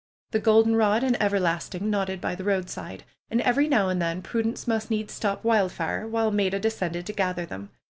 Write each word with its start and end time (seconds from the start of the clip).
The 0.31 0.39
goldenrod 0.39 1.03
and 1.03 1.15
everlasting 1.21 1.87
nodded 1.91 2.19
by 2.21 2.33
the 2.33 2.43
roadside. 2.43 3.03
And 3.29 3.39
every 3.41 3.67
now 3.67 3.87
and 3.87 4.01
then 4.01 4.23
Pruence 4.23 4.67
must 4.67 4.89
needs 4.89 5.13
stop 5.13 5.43
Wildfire 5.43 6.07
while 6.07 6.31
Maida 6.31 6.57
descended 6.59 7.05
to 7.05 7.13
gather 7.13 7.45
them. 7.45 7.69